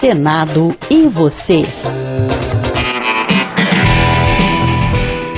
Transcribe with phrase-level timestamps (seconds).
[0.00, 1.62] Senado e você.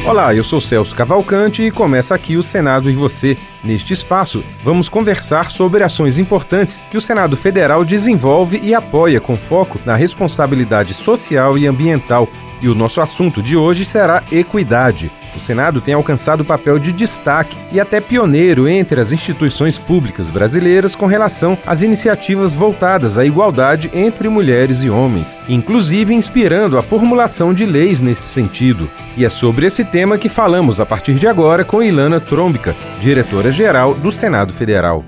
[0.07, 3.37] Olá, eu sou Celso Cavalcante e começa aqui o Senado e você.
[3.65, 9.37] Neste espaço, vamos conversar sobre ações importantes que o Senado Federal desenvolve e apoia com
[9.37, 12.29] foco na responsabilidade social e ambiental.
[12.61, 15.11] E o nosso assunto de hoje será equidade.
[15.35, 20.95] O Senado tem alcançado papel de destaque e até pioneiro entre as instituições públicas brasileiras
[20.95, 27.55] com relação às iniciativas voltadas à igualdade entre mulheres e homens, inclusive inspirando a formulação
[27.55, 28.89] de leis nesse sentido.
[29.17, 33.95] E é sobre esse tema que falamos a partir de agora com Ilana Trombica, diretora-geral
[33.95, 35.05] do Senado Federal.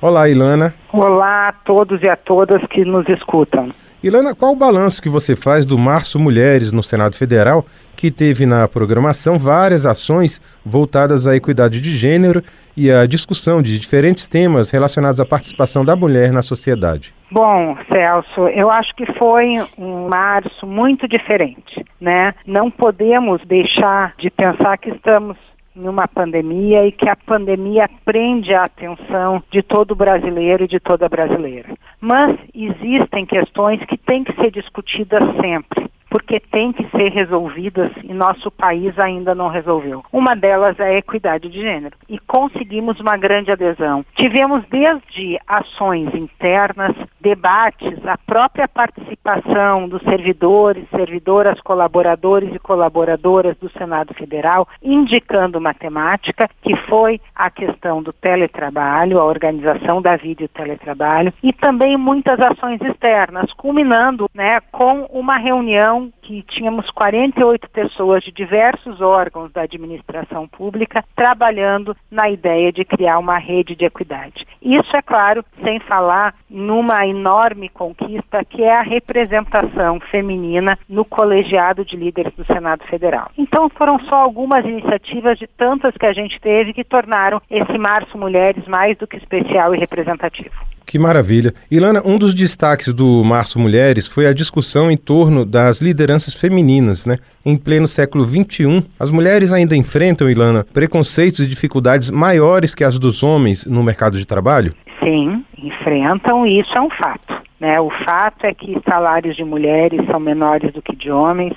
[0.00, 0.74] Olá, Ilana.
[0.92, 3.70] Olá a todos e a todas que nos escutam.
[4.00, 7.66] Ilana, qual o balanço que você faz do Março Mulheres no Senado Federal,
[7.96, 12.40] que teve na programação várias ações voltadas à equidade de gênero
[12.76, 17.12] e à discussão de diferentes temas relacionados à participação da mulher na sociedade?
[17.28, 22.34] Bom, Celso, eu acho que foi um março muito diferente, né?
[22.46, 25.36] Não podemos deixar de pensar que estamos
[25.78, 31.08] numa pandemia e que a pandemia prende a atenção de todo brasileiro e de toda
[31.08, 31.68] brasileira.
[32.00, 38.12] Mas existem questões que têm que ser discutidas sempre porque têm que ser resolvidas e
[38.12, 40.04] nosso país ainda não resolveu.
[40.12, 44.04] Uma delas é a equidade de gênero e conseguimos uma grande adesão.
[44.16, 53.70] Tivemos desde ações internas, debates, a própria participação dos servidores, servidoras, colaboradores e colaboradoras do
[53.70, 60.46] Senado Federal, indicando matemática, que foi a questão do teletrabalho, a organização da vida e
[60.46, 67.70] o teletrabalho, e também muitas ações externas, culminando né, com uma reunião que tínhamos 48
[67.70, 73.86] pessoas de diversos órgãos da administração pública trabalhando na ideia de criar uma rede de
[73.86, 74.46] equidade.
[74.60, 81.82] Isso, é claro, sem falar numa enorme conquista que é a representação feminina no colegiado
[81.82, 83.30] de líderes do Senado Federal.
[83.38, 88.18] Então, foram só algumas iniciativas de tantas que a gente teve que tornaram esse Março
[88.18, 90.77] Mulheres mais do que especial e representativo.
[90.88, 91.52] Que maravilha.
[91.70, 97.04] Ilana, um dos destaques do Março Mulheres foi a discussão em torno das lideranças femininas,
[97.04, 97.18] né?
[97.44, 102.98] Em pleno século XXI, as mulheres ainda enfrentam, Ilana, preconceitos e dificuldades maiores que as
[102.98, 104.72] dos homens no mercado de trabalho?
[105.04, 107.36] Sim, enfrentam e isso é um fato.
[107.60, 107.78] Né?
[107.78, 111.52] O fato é que salários de mulheres são menores do que de homens.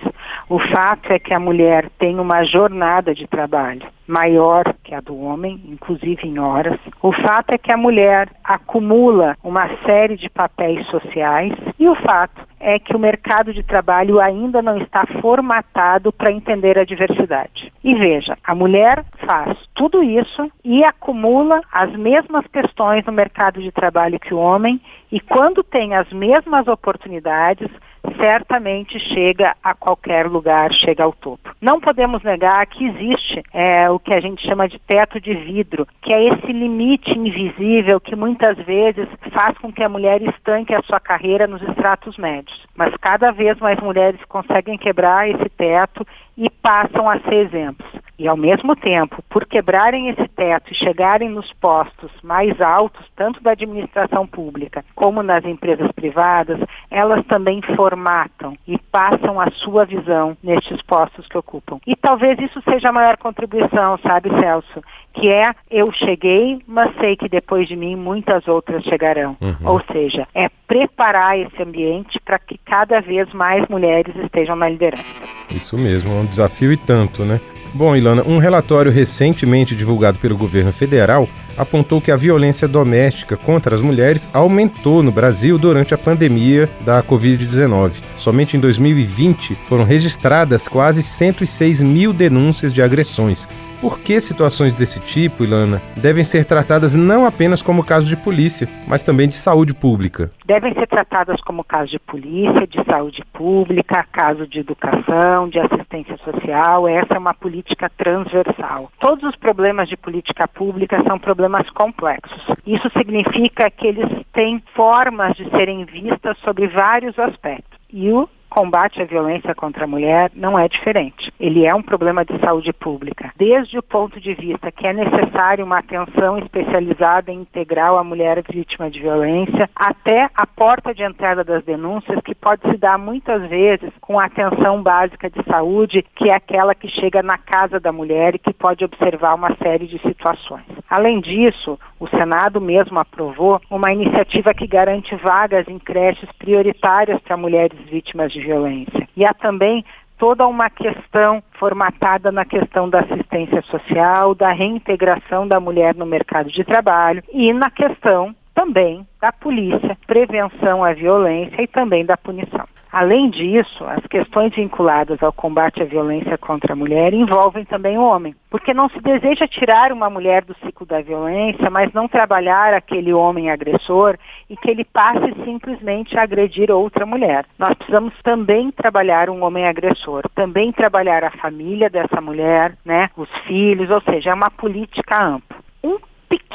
[0.50, 5.18] O fato é que a mulher tem uma jornada de trabalho maior que a do
[5.18, 6.78] homem, inclusive em horas.
[7.02, 12.42] O fato é que a mulher acumula uma série de papéis sociais e o fato
[12.60, 17.72] é que o mercado de trabalho ainda não está formatado para entender a diversidade.
[17.84, 23.72] E veja, a mulher faz tudo isso e acumula as mesmas questões no mercado de
[23.72, 24.80] trabalho que o homem,
[25.12, 27.70] e quando tem as mesmas oportunidades,
[28.20, 31.51] certamente chega a qualquer lugar, chega ao topo.
[31.62, 35.88] Não podemos negar que existe é, o que a gente chama de teto de vidro,
[36.02, 40.82] que é esse limite invisível que muitas vezes faz com que a mulher estanque a
[40.82, 42.66] sua carreira nos estratos médios.
[42.76, 46.04] Mas cada vez mais mulheres conseguem quebrar esse teto
[46.36, 47.92] e passam a ser exemplos.
[48.18, 53.42] E, ao mesmo tempo, por quebrarem esse teto e chegarem nos postos mais altos, tanto
[53.42, 60.38] da administração pública como nas empresas privadas, elas também formatam e passam a sua visão
[60.44, 61.51] nestes postos que ocupam.
[61.86, 64.82] E talvez isso seja a maior contribuição, sabe, Celso?
[65.14, 69.36] Que é eu cheguei, mas sei que depois de mim muitas outras chegarão.
[69.42, 69.56] Uhum.
[69.66, 75.04] Ou seja, é preparar esse ambiente para que cada vez mais mulheres estejam na liderança.
[75.50, 77.40] Isso mesmo, é um desafio e tanto, né?
[77.74, 81.28] Bom, Ilana, um relatório recentemente divulgado pelo governo federal
[81.58, 87.02] apontou que a violência doméstica contra as mulheres aumentou no Brasil durante a pandemia da
[87.02, 87.94] Covid-19.
[88.18, 93.48] Somente em 2020 foram registradas quase 106 mil denúncias de agressões,
[93.82, 98.70] por que situações desse tipo, Ilana, devem ser tratadas não apenas como caso de polícia,
[98.88, 100.32] mas também de saúde pública?
[100.46, 106.16] Devem ser tratadas como caso de polícia, de saúde pública, caso de educação, de assistência
[106.18, 106.88] social.
[106.88, 108.92] Essa é uma política transversal.
[109.00, 112.46] Todos os problemas de política pública são problemas complexos.
[112.66, 117.80] Isso significa que eles têm formas de serem vistas sobre vários aspectos.
[117.92, 121.32] E o combate à violência contra a mulher não é diferente.
[121.40, 123.32] Ele é um problema de saúde pública.
[123.38, 128.44] Desde o ponto de vista que é necessário uma atenção especializada e integral à mulher
[128.50, 133.48] vítima de violência, até a porta de entrada das denúncias, que pode se dar muitas
[133.48, 137.94] vezes com a atenção básica de saúde, que é aquela que chega na casa da
[137.94, 140.66] mulher e que pode observar uma série de situações.
[140.90, 147.38] Além disso, o Senado mesmo aprovou uma iniciativa que garante vagas em creches prioritárias para
[147.38, 149.08] mulheres vítimas de violência.
[149.16, 149.86] E há também
[150.18, 156.52] toda uma questão formatada na questão da assistência social, da reintegração da mulher no mercado
[156.52, 162.68] de trabalho e na questão também da polícia, prevenção à violência e também da punição.
[162.92, 168.04] Além disso, as questões vinculadas ao combate à violência contra a mulher envolvem também o
[168.04, 172.74] homem, porque não se deseja tirar uma mulher do ciclo da violência, mas não trabalhar
[172.74, 174.18] aquele homem agressor
[174.50, 177.46] e que ele passe simplesmente a agredir outra mulher.
[177.58, 183.30] Nós precisamos também trabalhar um homem agressor, também trabalhar a família dessa mulher, né, os
[183.48, 185.51] filhos, ou seja, é uma política ampla.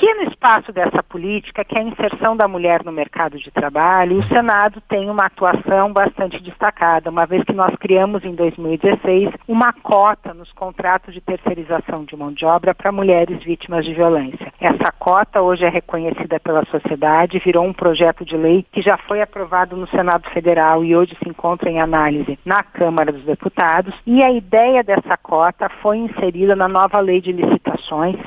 [0.06, 4.22] Pequeno espaço dessa política, que é a inserção da mulher no mercado de trabalho, o
[4.22, 10.32] Senado tem uma atuação bastante destacada, uma vez que nós criamos em 2016 uma cota
[10.32, 14.52] nos contratos de terceirização de mão de obra para mulheres vítimas de violência.
[14.60, 19.20] Essa cota hoje é reconhecida pela sociedade, virou um projeto de lei que já foi
[19.20, 24.22] aprovado no Senado Federal e hoje se encontra em análise na Câmara dos Deputados, e
[24.22, 27.32] a ideia dessa cota foi inserida na nova lei de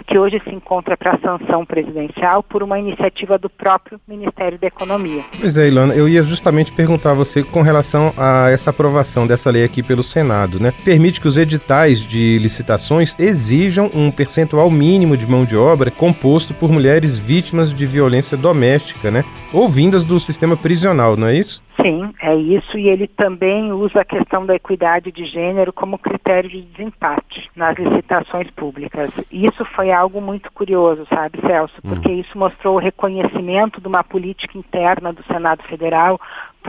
[0.08, 5.24] que hoje se encontra para sanção presidencial por uma iniciativa do próprio Ministério da Economia.
[5.40, 9.50] Pois é, Ilana, eu ia justamente perguntar a você com relação a essa aprovação dessa
[9.50, 10.74] lei aqui pelo Senado, né?
[10.84, 16.54] Permite que os editais de licitações exijam um percentual mínimo de mão de obra composto
[16.54, 19.24] por mulheres vítimas de violência doméstica, né?
[19.54, 21.62] Ou vindas do sistema prisional, não é isso?
[21.82, 26.50] Sim, é isso, e ele também usa a questão da equidade de gênero como critério
[26.50, 29.12] de desempate nas licitações públicas.
[29.32, 32.20] Isso foi algo muito curioso, sabe, Celso, porque uhum.
[32.20, 36.20] isso mostrou o reconhecimento de uma política interna do Senado Federal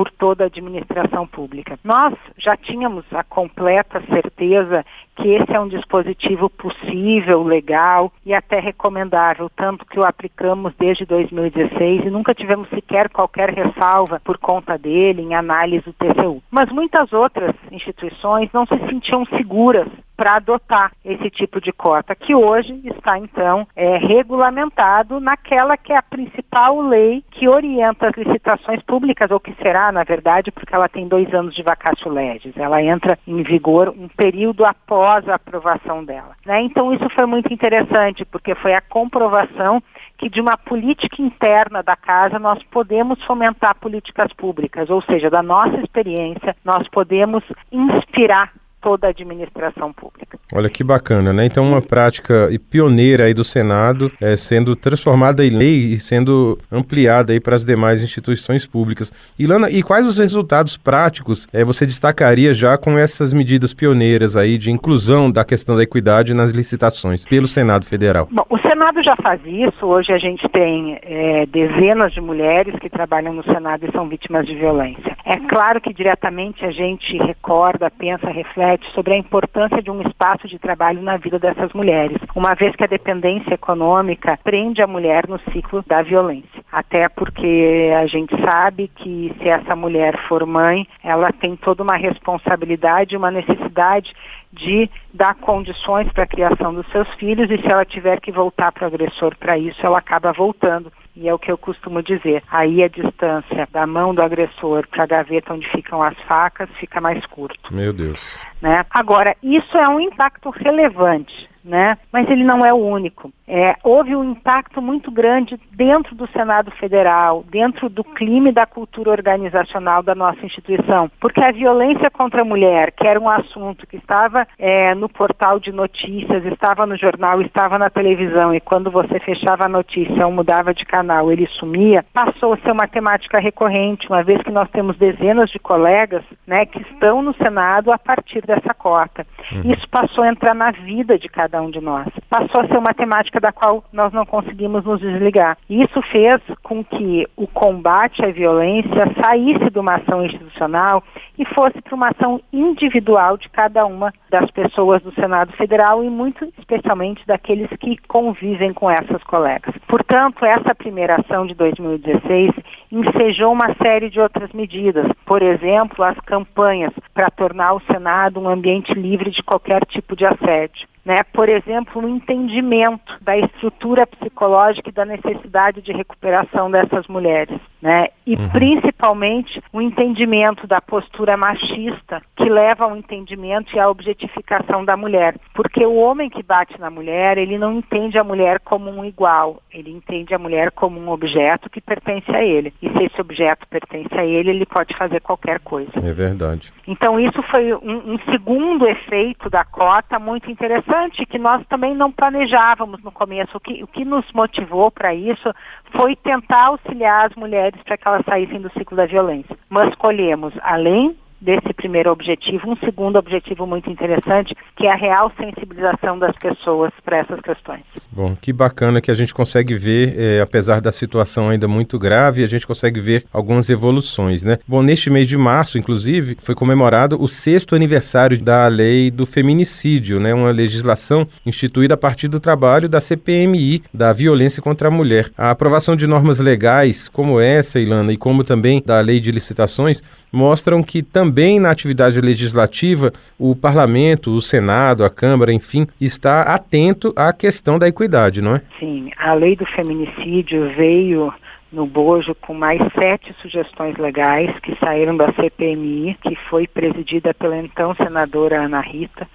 [0.01, 1.79] por toda a administração pública.
[1.85, 4.83] Nós já tínhamos a completa certeza
[5.15, 11.05] que esse é um dispositivo possível, legal e até recomendável, tanto que o aplicamos desde
[11.05, 16.43] 2016 e nunca tivemos sequer qualquer ressalva por conta dele em análise do TCU.
[16.51, 19.87] Mas muitas outras instituições não se sentiam seguras
[20.21, 25.97] para adotar esse tipo de cota, que hoje está então é, regulamentado naquela que é
[25.97, 30.91] a principal lei que orienta as licitações públicas, ou que será, na verdade, porque ela
[30.91, 32.55] tem dois anos de vacatio legis.
[32.55, 36.37] Ela entra em vigor um período após a aprovação dela.
[36.45, 36.65] Né?
[36.65, 39.83] Então isso foi muito interessante, porque foi a comprovação
[40.19, 45.43] que de uma política interna da casa nós podemos fomentar políticas públicas, ou seja, da
[45.43, 47.43] nossa experiência nós podemos
[47.73, 50.39] inspirar toda a administração pública.
[50.53, 51.47] Olha que bacana, né?
[51.47, 57.33] Então uma prática pioneira aí do Senado é, sendo transformada em lei e sendo ampliada
[57.33, 59.13] aí para as demais instituições públicas.
[59.39, 64.59] Ilana, e quais os resultados práticos é, você destacaria já com essas medidas pioneiras aí
[64.59, 68.29] de inclusão da questão da equidade nas licitações pelo Senado Federal?
[68.31, 69.87] Bom, o Senado já faz isso.
[69.87, 74.47] Hoje a gente tem é, dezenas de mulheres que trabalham no Senado e são vítimas
[74.47, 75.17] de violência.
[75.25, 80.47] É claro que diretamente a gente recorda, pensa, reflete sobre a importância de um espaço
[80.49, 85.29] de trabalho na vida dessas mulheres, uma vez que a dependência econômica prende a mulher
[85.29, 86.60] no ciclo da violência.
[86.73, 91.97] Até porque a gente sabe que se essa mulher for mãe, ela tem toda uma
[91.97, 94.15] responsabilidade, uma necessidade
[94.53, 98.73] de dar condições para a criação dos seus filhos e se ela tiver que voltar
[98.73, 100.93] para o agressor para isso, ela acaba voltando.
[101.17, 102.43] E é o que eu costumo dizer.
[102.51, 107.01] Aí a distância da mão do agressor para a gaveta onde ficam as facas fica
[107.01, 107.75] mais curto.
[107.75, 108.39] Meu Deus.
[108.63, 108.85] Né?
[108.91, 111.97] Agora, isso é um impacto relevante né?
[112.13, 113.33] Mas ele não é o único.
[113.47, 118.65] É, houve um impacto muito grande dentro do Senado Federal, dentro do clima e da
[118.65, 123.87] cultura organizacional da nossa instituição, porque a violência contra a mulher, que era um assunto
[123.87, 128.91] que estava é, no portal de notícias, estava no jornal, estava na televisão, e quando
[128.91, 133.41] você fechava a notícia ou mudava de canal, ele sumia, passou a ser uma temática
[133.41, 137.99] recorrente, uma vez que nós temos dezenas de colegas né, que estão no Senado a
[137.99, 139.27] partir dessa cota.
[139.53, 139.73] Uhum.
[139.75, 142.07] Isso passou a entrar na vida de cada cada um de nós.
[142.29, 145.59] Passou a ser uma temática da qual nós não conseguimos nos desligar.
[145.69, 151.03] Isso fez com que o combate à violência saísse de uma ação institucional
[151.37, 156.09] e fosse para uma ação individual de cada uma das pessoas do Senado Federal e
[156.09, 159.75] muito especialmente daqueles que convivem com essas colegas.
[159.89, 162.53] Portanto, essa primeira ação de 2016
[162.93, 168.49] ensejou uma série de outras medidas, por exemplo, as campanhas para tornar o Senado um
[168.49, 171.23] ambiente livre de qualquer tipo de assédio né?
[171.25, 178.09] Por exemplo, no entendimento da estrutura psicológica e da necessidade de recuperação dessas mulheres, né?
[178.27, 178.49] E uhum.
[178.51, 185.35] principalmente o entendimento da postura machista que leva ao entendimento e à objetificação da mulher,
[185.55, 189.63] porque o homem que bate na mulher, ele não entende a mulher como um igual,
[189.73, 192.73] ele entende a mulher como um objeto que pertence a ele.
[192.83, 195.91] E se esse objeto pertence a ele, ele pode fazer qualquer coisa.
[195.97, 196.73] É verdade.
[196.87, 202.13] Então isso foi um, um segundo efeito da cota muito interessante que nós também não
[202.13, 203.57] planejávamos no começo.
[203.57, 205.53] O que, o que nos motivou para isso
[205.97, 209.57] foi tentar auxiliar as mulheres para que elas saíssem do ciclo da violência.
[209.69, 215.33] Mas colhemos, além desse primeiro objetivo, um segundo objetivo muito interessante, que é a real
[215.39, 217.83] sensibilização das pessoas para essas questões.
[218.13, 222.45] Bom, que bacana que a gente consegue ver, é, apesar da situação ainda muito grave,
[222.45, 224.59] a gente consegue ver algumas evoluções, né?
[224.67, 230.21] Bom, neste mês de março, inclusive, foi comemorado o sexto aniversário da lei do feminicídio,
[230.21, 230.35] né?
[230.35, 235.31] Uma legislação instituída a partir do trabalho da CPMI, da violência contra a mulher.
[235.37, 240.03] A aprovação de normas legais como essa, Ilana, e como também da lei de licitações,
[240.33, 247.13] mostram que também na atividade legislativa o parlamento, o Senado, a Câmara, enfim, está atento
[247.17, 248.63] à questão da equidade, não é?
[248.79, 251.33] Sim, a lei do feminicídio veio
[251.73, 257.57] no bojo com mais sete sugestões legais que saíram da CPMI, que foi presidida pela
[257.59, 259.29] então senadora Ana Rita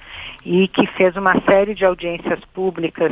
[0.46, 3.12] e que fez uma série de audiências públicas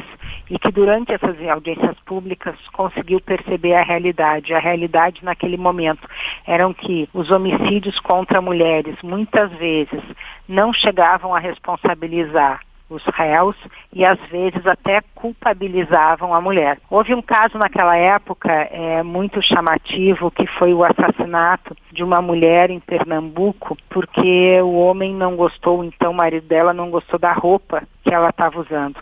[0.50, 4.54] e que durante essas audiências públicas conseguiu perceber a realidade.
[4.54, 6.08] A realidade naquele momento
[6.46, 10.02] eram que os homicídios contra mulheres muitas vezes
[10.48, 13.58] não chegavam a responsabilizar os réus
[13.92, 16.78] e às vezes até culpabilizavam a mulher.
[16.90, 22.70] Houve um caso naquela época é, muito chamativo que foi o assassinato de uma mulher
[22.70, 27.84] em Pernambuco porque o homem não gostou, então o marido dela não gostou da roupa
[28.04, 28.98] que ela estava usando.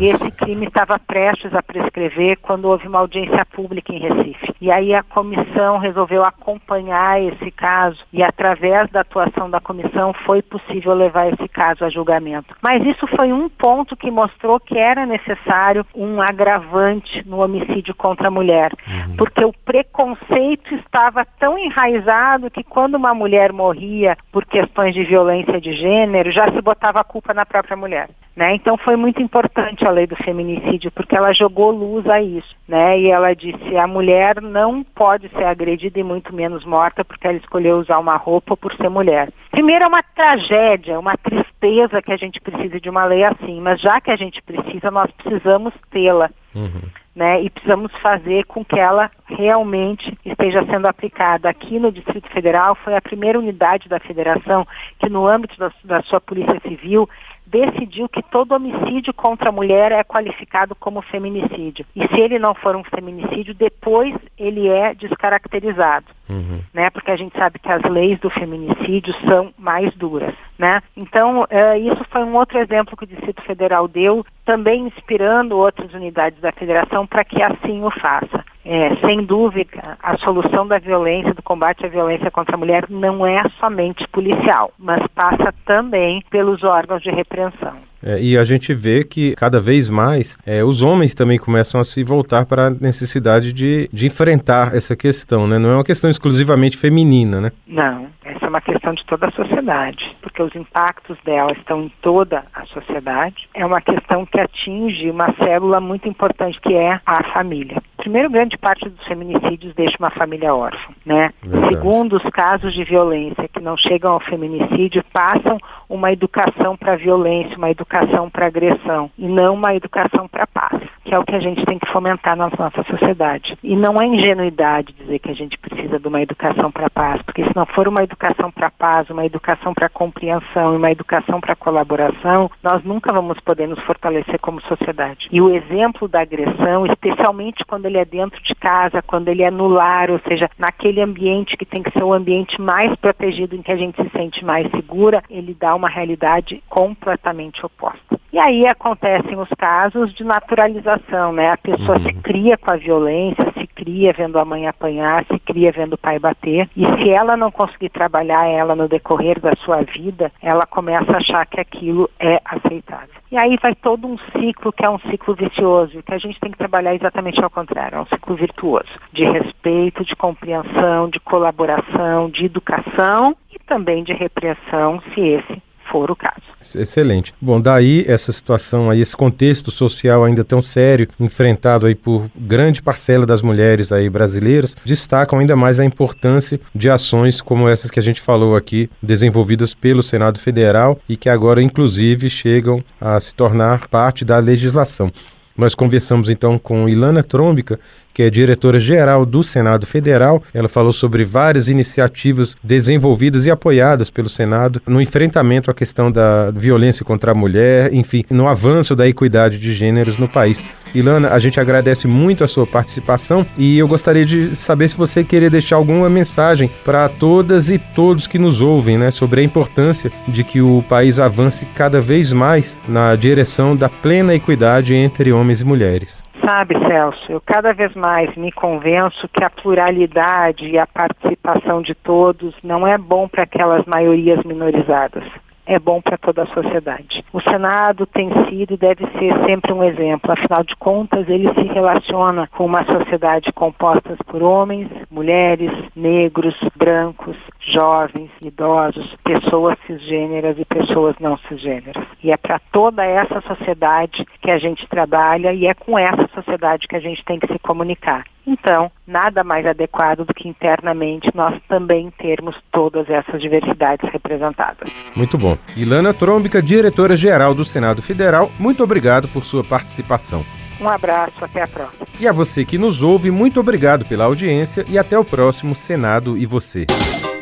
[0.00, 4.54] E esse crime estava prestes a prescrever quando houve uma audiência pública em Recife.
[4.60, 10.40] E aí a comissão resolveu acompanhar esse caso e através da atuação da comissão foi
[10.40, 12.54] possível levar esse caso a julgamento.
[12.62, 15.63] Mas isso foi um ponto que mostrou que era necessário
[15.94, 19.16] um agravante no homicídio contra a mulher, uhum.
[19.16, 25.60] porque o preconceito estava tão enraizado que quando uma mulher morria por questões de violência
[25.60, 28.08] de gênero, já se botava a culpa na própria mulher.
[28.36, 28.56] Né?
[28.56, 32.56] Então foi muito importante a lei do feminicídio, porque ela jogou luz a isso.
[32.66, 32.98] Né?
[33.00, 37.36] E ela disse: a mulher não pode ser agredida e muito menos morta porque ela
[37.36, 39.30] escolheu usar uma roupa por ser mulher.
[39.52, 43.80] Primeiro, é uma tragédia, uma tristeza que a gente precise de uma lei assim, mas
[43.80, 45.53] já que a gente precisa, nós precisamos
[45.90, 46.30] tê-la.
[46.54, 46.82] Uhum.
[47.14, 51.48] Né, e precisamos fazer com que ela realmente esteja sendo aplicada.
[51.48, 54.66] Aqui no Distrito Federal foi a primeira unidade da federação
[54.98, 57.08] que, no âmbito da, da sua Polícia Civil,
[57.46, 61.84] decidiu que todo homicídio contra a mulher é qualificado como feminicídio.
[61.94, 66.06] E se ele não for um feminicídio, depois ele é descaracterizado.
[66.28, 66.60] Uhum.
[66.72, 66.90] Né?
[66.90, 70.34] Porque a gente sabe que as leis do feminicídio são mais duras.
[70.58, 70.82] Né?
[70.96, 75.92] Então, uh, isso foi um outro exemplo que o Distrito Federal deu, também inspirando outras
[75.92, 78.44] unidades da federação para que assim o faça.
[78.66, 83.26] É, sem dúvida, a solução da violência, do combate à violência contra a mulher, não
[83.26, 87.74] é somente policial, mas passa também pelos órgãos de repreensão.
[88.02, 91.84] É, e a gente vê que cada vez mais é, os homens também começam a
[91.84, 95.58] se voltar para a necessidade de, de enfrentar essa questão, né?
[95.58, 97.50] Não é uma questão exclusivamente feminina, né?
[97.66, 101.92] Não, essa é uma questão de toda a sociedade, porque os impactos dela estão em
[102.02, 103.48] toda a sociedade.
[103.54, 107.82] É uma questão que atinge uma célula muito importante que é a família.
[108.04, 111.32] Primeiro, grande parte dos feminicídios deixa uma família órfã, né?
[111.42, 111.74] Verdade.
[111.74, 115.56] Segundo, os casos de violência que não chegam ao feminicídio passam
[115.88, 120.82] uma educação para violência, uma educação para agressão e não uma educação para paz.
[121.04, 123.56] que é o que a gente tem que fomentar na nossa sociedade.
[123.62, 127.44] E não é ingenuidade dizer que a gente precisa de uma educação para paz, porque
[127.44, 131.54] se não for uma educação para paz, uma educação para compreensão e uma educação para
[131.54, 135.28] colaboração, nós nunca vamos poder nos fortalecer como sociedade.
[135.30, 139.50] E o exemplo da agressão, especialmente quando ele é dentro de casa, quando ele é
[139.50, 143.62] no lar, ou seja, naquele ambiente que tem que ser o ambiente mais protegido, em
[143.62, 148.18] que a gente se sente mais segura, ele dá uma realidade completamente oposta.
[148.32, 151.52] E aí acontecem os casos de naturalização, né?
[151.52, 152.04] A pessoa uhum.
[152.04, 155.98] se cria com a violência, se cria vendo a mãe apanhar, se cria vendo o
[155.98, 156.68] pai bater.
[156.74, 161.18] E se ela não conseguir trabalhar ela no decorrer da sua vida, ela começa a
[161.18, 163.14] achar que aquilo é aceitável.
[163.30, 166.50] E aí vai todo um ciclo que é um ciclo vicioso, que a gente tem
[166.50, 172.30] que trabalhar exatamente ao contrário, é um ciclo virtuoso, de respeito, de compreensão, de colaboração,
[172.30, 176.42] de educação e também de repressão, se esse for o caso.
[176.74, 177.34] Excelente.
[177.40, 182.82] Bom, daí essa situação aí, esse contexto social ainda tão sério, enfrentado aí por grande
[182.82, 188.00] parcela das mulheres aí brasileiras, destacam ainda mais a importância de ações como essas que
[188.00, 193.34] a gente falou aqui, desenvolvidas pelo Senado Federal e que agora inclusive chegam a se
[193.34, 195.12] tornar parte da legislação.
[195.56, 197.78] Nós conversamos então com Ilana Trômbica,
[198.14, 200.42] que é diretora-geral do Senado Federal.
[200.54, 206.52] Ela falou sobre várias iniciativas desenvolvidas e apoiadas pelo Senado no enfrentamento à questão da
[206.52, 210.62] violência contra a mulher, enfim, no avanço da equidade de gêneros no país.
[210.94, 215.24] Ilana, a gente agradece muito a sua participação e eu gostaria de saber se você
[215.24, 220.12] queria deixar alguma mensagem para todas e todos que nos ouvem, né, sobre a importância
[220.28, 225.60] de que o país avance cada vez mais na direção da plena equidade entre homens
[225.60, 226.22] e mulheres.
[226.44, 231.94] Sabe, Celso, eu cada vez mais me convenço que a pluralidade e a participação de
[231.94, 235.24] todos não é bom para aquelas maiorias minorizadas
[235.66, 237.24] é bom para toda a sociedade.
[237.32, 240.32] O Senado tem sido e deve ser sempre um exemplo.
[240.32, 247.36] Afinal de contas, ele se relaciona com uma sociedade composta por homens, mulheres, negros, brancos,
[247.60, 252.04] jovens, idosos, pessoas cisgêneras e pessoas não cisgêneras.
[252.22, 256.86] E é para toda essa sociedade que a gente trabalha e é com essa sociedade
[256.86, 258.24] que a gente tem que se comunicar.
[258.46, 264.88] Então, nada mais adequado do que internamente nós também termos todas essas diversidades representadas.
[265.16, 265.56] Muito bom.
[265.76, 270.44] Ilana Trômbica, diretora-geral do Senado Federal, muito obrigado por sua participação.
[270.80, 272.06] Um abraço, até a próxima.
[272.20, 276.36] E a você que nos ouve, muito obrigado pela audiência e até o próximo Senado
[276.36, 276.86] e Você.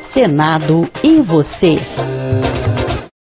[0.01, 1.77] Senado e Você.